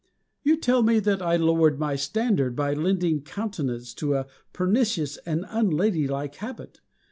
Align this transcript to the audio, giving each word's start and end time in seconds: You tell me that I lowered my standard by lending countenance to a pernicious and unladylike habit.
You 0.41 0.57
tell 0.57 0.81
me 0.81 0.99
that 1.01 1.21
I 1.21 1.35
lowered 1.35 1.77
my 1.77 1.95
standard 1.95 2.55
by 2.55 2.73
lending 2.73 3.21
countenance 3.21 3.93
to 3.93 4.15
a 4.15 4.25
pernicious 4.51 5.17
and 5.27 5.45
unladylike 5.47 6.33
habit. 6.33 6.81